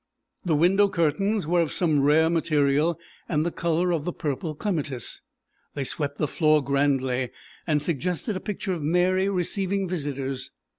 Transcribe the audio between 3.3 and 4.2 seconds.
the colour of the